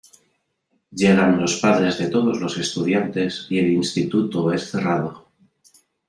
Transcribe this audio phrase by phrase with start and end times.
[0.89, 5.27] Llegan los padres de todos los estudiantes y el instituto es cerrado.